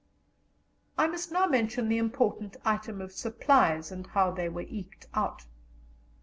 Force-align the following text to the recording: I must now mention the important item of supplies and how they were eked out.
I 0.97 1.05
must 1.05 1.31
now 1.31 1.45
mention 1.45 1.87
the 1.87 1.99
important 1.99 2.57
item 2.65 3.01
of 3.01 3.11
supplies 3.11 3.91
and 3.91 4.07
how 4.07 4.31
they 4.31 4.49
were 4.49 4.65
eked 4.67 5.05
out. 5.13 5.45